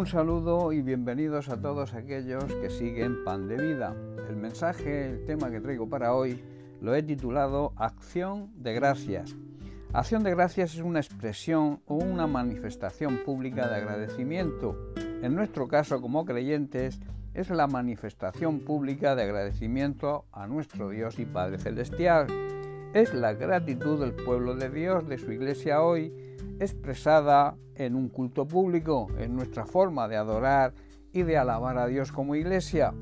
[0.00, 3.94] Un saludo y bienvenidos a todos aquellos que siguen Pan de Vida.
[4.30, 6.42] El mensaje, el tema que traigo para hoy,
[6.80, 9.36] lo he titulado Acción de Gracias.
[9.92, 14.74] Acción de Gracias es una expresión o una manifestación pública de agradecimiento.
[15.20, 16.98] En nuestro caso, como creyentes,
[17.34, 22.26] es la manifestación pública de agradecimiento a nuestro Dios y Padre Celestial.
[22.94, 28.46] Es la gratitud del pueblo de Dios, de su iglesia hoy, expresada en un culto
[28.46, 30.74] público, en nuestra forma de adorar
[31.12, 32.92] y de alabar a Dios como iglesia.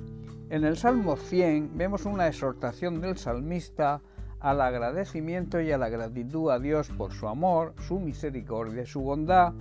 [0.50, 4.00] En el Salmo 100 vemos una exhortación del salmista
[4.40, 9.00] al agradecimiento y a la gratitud a Dios por su amor, su misericordia y su
[9.00, 9.52] bondad.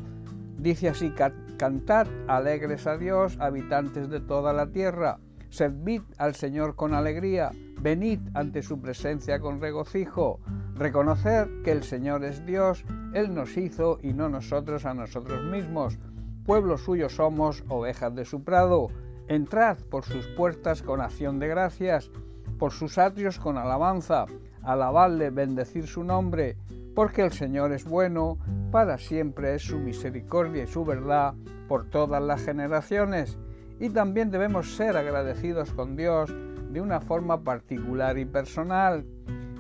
[0.58, 1.14] Dice así,
[1.58, 5.20] cantad alegres a Dios, habitantes de toda la tierra,
[5.50, 10.40] servid al Señor con alegría, venid ante su presencia con regocijo,
[10.78, 15.98] reconocer que el Señor es Dios, Él nos hizo y no nosotros a nosotros mismos.
[16.46, 18.90] Pueblo suyo somos, ovejas de su prado.
[19.28, 22.10] Entrad por sus puertas con acción de gracias,
[22.58, 24.26] por sus atrios con alabanza,
[24.64, 26.58] alabadle, bendecir su nombre,
[26.96, 28.38] porque el Señor es bueno,
[28.72, 31.34] para siempre es su misericordia y su verdad
[31.68, 33.38] por todas las generaciones.
[33.80, 36.34] Y también debemos ser agradecidos con Dios
[36.72, 39.06] de una forma particular y personal.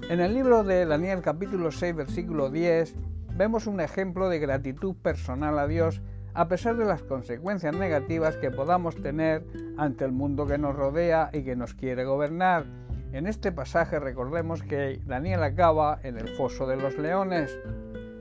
[0.09, 2.95] En el libro de Daniel capítulo 6 versículo 10
[3.35, 6.01] vemos un ejemplo de gratitud personal a Dios
[6.33, 11.29] a pesar de las consecuencias negativas que podamos tener ante el mundo que nos rodea
[11.33, 12.65] y que nos quiere gobernar.
[13.11, 17.59] En este pasaje recordemos que Daniel acaba en el foso de los leones.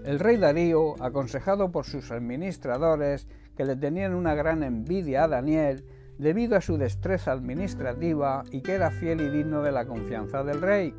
[0.04, 5.84] El rey Darío, aconsejado por sus administradores que le tenían una gran envidia a Daniel
[6.18, 10.62] debido a su destreza administrativa y que era fiel y digno de la confianza del
[10.62, 10.92] rey,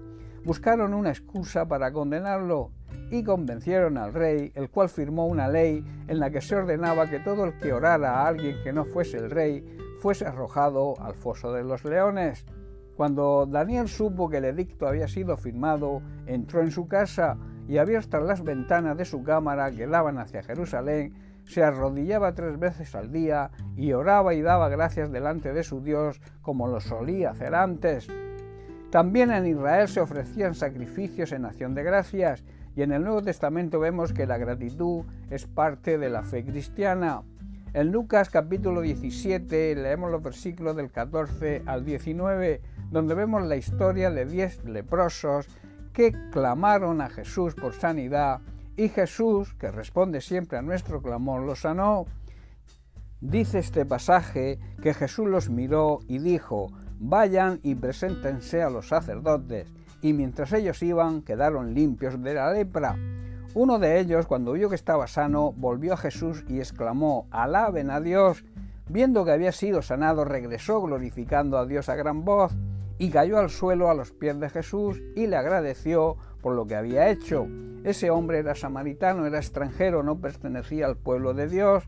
[0.48, 2.72] buscaron una excusa para condenarlo
[3.12, 7.20] y convencieron al rey, el cual firmó una ley en la que se ordenaba que
[7.20, 9.62] todo el que orara a alguien que no fuese el rey
[10.00, 12.46] fuese arrojado al foso de los leones.
[12.96, 17.38] Cuando Daniel supo que el edicto había sido firmado, entró en su casa
[17.68, 22.96] y abiertas las ventanas de su cámara que daban hacia Jerusalén, se arrodillaba tres veces
[22.96, 27.54] al día y oraba y daba gracias delante de su Dios como lo solía hacer
[27.54, 28.08] antes.
[28.92, 32.44] También en Israel se ofrecían sacrificios en acción de gracias
[32.74, 37.24] y en el Nuevo Testamento vemos que la gratitud es parte de la fe cristiana.
[37.74, 44.10] En Lucas capítulo 17 leemos los versículos del 14 al 19, donde vemos la historia
[44.10, 45.48] de diez leprosos
[45.92, 48.40] que clamaron a Jesús por sanidad
[48.78, 52.06] y Jesús, que responde siempre a nuestro clamor, los sanó.
[53.20, 56.68] Dice este pasaje que Jesús los miró y dijo,
[57.00, 59.72] vayan y preséntense a los sacerdotes.
[60.02, 62.96] Y mientras ellos iban, quedaron limpios de la lepra.
[63.54, 68.00] Uno de ellos, cuando vio que estaba sano, volvió a Jesús y exclamó, alaben a
[68.00, 68.46] Dios.
[68.90, 72.56] Viendo que había sido sanado, regresó glorificando a Dios a gran voz
[73.00, 76.76] y cayó al suelo a los pies de Jesús y le agradeció por lo que
[76.76, 77.48] había hecho.
[77.84, 81.84] Ese hombre era samaritano, era extranjero, no pertenecía al pueblo de Dios.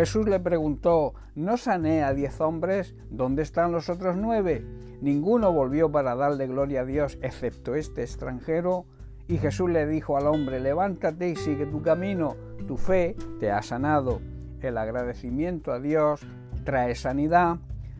[0.00, 2.94] Jesús le preguntó, ¿no sané a diez hombres?
[3.10, 4.64] ¿Dónde están los otros nueve?
[5.02, 8.86] Ninguno volvió para darle gloria a Dios excepto este extranjero.
[9.28, 12.34] Y Jesús le dijo al hombre, levántate y sigue tu camino,
[12.66, 14.22] tu fe te ha sanado.
[14.62, 16.26] El agradecimiento a Dios
[16.64, 17.58] trae sanidad.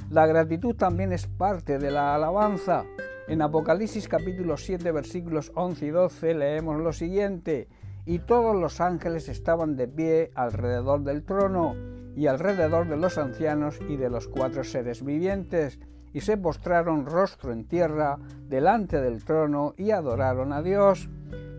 [0.09, 2.87] La gratitud también es parte de la alabanza.
[3.29, 7.69] En Apocalipsis capítulo 7 versículos 11 y 12 leemos lo siguiente,
[8.07, 11.75] y todos los ángeles estaban de pie alrededor del trono
[12.17, 15.79] y alrededor de los ancianos y de los cuatro seres vivientes,
[16.13, 18.19] y se postraron rostro en tierra
[18.49, 21.09] delante del trono y adoraron a Dios,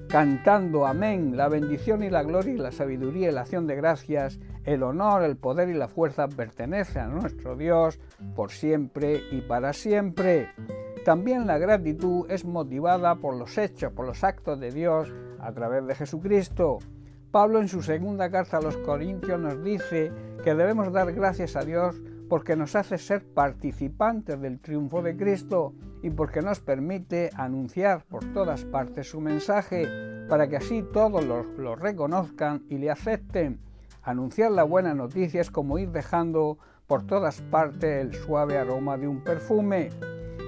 [0.09, 4.39] cantando amén, la bendición y la gloria y la sabiduría y la acción de gracias,
[4.65, 7.99] el honor, el poder y la fuerza pertenecen a nuestro Dios
[8.35, 10.49] por siempre y para siempre.
[11.05, 15.85] También la gratitud es motivada por los hechos, por los actos de Dios a través
[15.87, 16.79] de Jesucristo.
[17.31, 20.11] Pablo en su segunda carta a los Corintios nos dice
[20.43, 25.73] que debemos dar gracias a Dios porque nos hace ser participantes del triunfo de Cristo
[26.01, 29.87] y porque nos permite anunciar por todas partes su mensaje
[30.29, 33.59] para que así todos lo, reconozcan y le acepten.
[34.01, 36.57] Anunciar la buena noticia es como ir dejando
[36.87, 39.89] por todas partes el suave aroma de un perfume.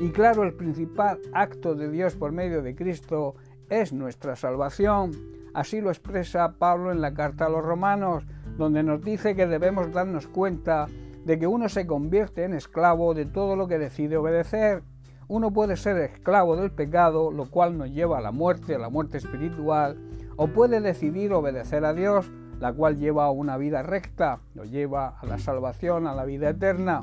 [0.02, 3.36] Y claro, el principal acto de Dios por medio de Cristo
[3.82, 5.12] es nuestra salvación.
[5.54, 8.26] Así lo expresa Pablo en la carta a los romanos,
[8.58, 10.88] donde nos dice que debemos darnos cuenta
[11.26, 14.84] de que uno se convierte en esclavo de todo lo que decide obedecer.
[15.28, 18.90] Uno puede ser esclavo del pecado, lo cual nos lleva a la muerte, a la
[18.90, 19.98] muerte espiritual,
[20.36, 22.30] o puede decidir obedecer a Dios,
[22.60, 26.50] la cual lleva a una vida recta, lo lleva a la salvación, a la vida
[26.50, 27.02] eterna.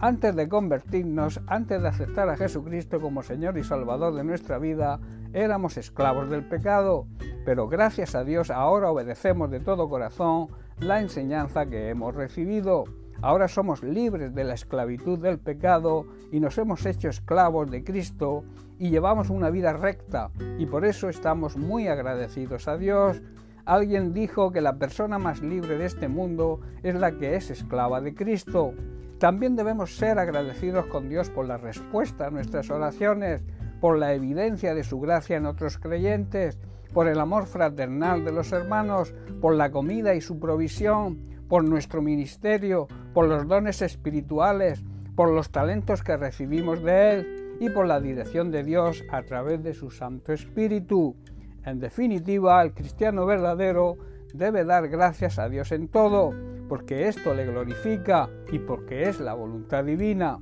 [0.00, 5.00] Antes de convertirnos, antes de aceptar a Jesucristo como Señor y Salvador de nuestra vida,
[5.32, 7.06] éramos esclavos del pecado,
[7.44, 10.48] pero gracias a Dios ahora obedecemos de todo corazón
[10.80, 12.84] la enseñanza que hemos recibido.
[13.20, 18.44] Ahora somos libres de la esclavitud del pecado y nos hemos hecho esclavos de Cristo
[18.78, 23.20] y llevamos una vida recta y por eso estamos muy agradecidos a Dios.
[23.64, 28.00] Alguien dijo que la persona más libre de este mundo es la que es esclava
[28.00, 28.72] de Cristo.
[29.18, 33.42] También debemos ser agradecidos con Dios por la respuesta a nuestras oraciones,
[33.80, 36.58] por la evidencia de su gracia en otros creyentes,
[36.92, 42.02] por el amor fraternal de los hermanos, por la comida y su provisión, por nuestro
[42.02, 44.82] ministerio, por los dones espirituales,
[45.14, 49.62] por los talentos que recibimos de Él y por la dirección de Dios a través
[49.62, 51.16] de su Santo Espíritu.
[51.64, 53.96] En definitiva, el cristiano verdadero
[54.32, 56.32] debe dar gracias a Dios en todo,
[56.68, 60.38] porque esto le glorifica y porque es la voluntad divina.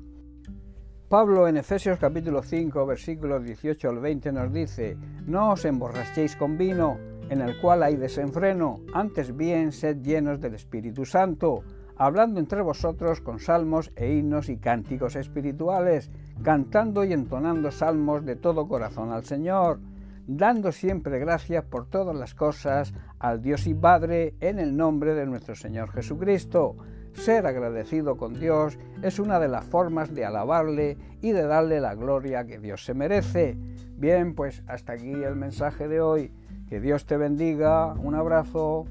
[1.08, 6.58] Pablo en Efesios capítulo 5 versículos 18 al 20 nos dice, no os emborrachéis con
[6.58, 6.98] vino,
[7.30, 11.62] en el cual hay desenfreno, antes bien sed llenos del Espíritu Santo,
[11.94, 16.10] hablando entre vosotros con salmos e himnos y cánticos espirituales,
[16.42, 19.78] cantando y entonando salmos de todo corazón al Señor,
[20.26, 25.26] dando siempre gracias por todas las cosas al Dios y Padre en el nombre de
[25.26, 26.74] nuestro Señor Jesucristo.
[27.16, 31.94] Ser agradecido con Dios es una de las formas de alabarle y de darle la
[31.94, 33.56] gloria que Dios se merece.
[33.96, 36.32] Bien, pues hasta aquí el mensaje de hoy.
[36.68, 37.94] Que Dios te bendiga.
[37.94, 38.86] Un abrazo.